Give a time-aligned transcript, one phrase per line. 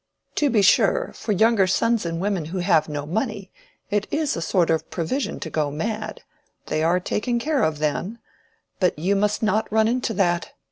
[0.37, 3.51] To be sure, for younger sons and women who have no money,
[3.91, 6.23] it is a sort of provision to go mad:
[6.65, 8.17] they are taken care of then.
[8.79, 10.53] But you must not run into that.